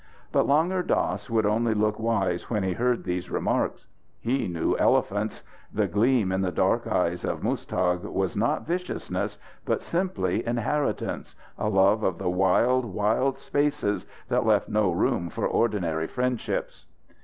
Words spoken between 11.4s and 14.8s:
a love of the wide wild spaces that left